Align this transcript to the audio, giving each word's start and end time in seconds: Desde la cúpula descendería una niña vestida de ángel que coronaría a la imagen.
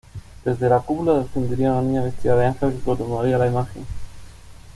Desde 0.43 0.67
la 0.67 0.79
cúpula 0.79 1.19
descendería 1.19 1.73
una 1.73 1.83
niña 1.83 2.03
vestida 2.03 2.35
de 2.35 2.47
ángel 2.47 2.73
que 2.73 2.79
coronaría 2.79 3.35
a 3.35 3.37
la 3.37 3.45
imagen. 3.45 3.85